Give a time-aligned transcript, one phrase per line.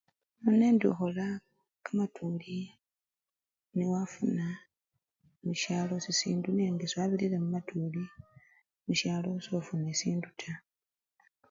[0.41, 1.25] Nono indi ukhola
[1.85, 2.57] kamatuli
[3.77, 4.47] newafuna
[5.45, 8.03] mushalo sisindu nenga sewabirire mwituli
[8.85, 10.59] mushalo, sofuna sindu taa.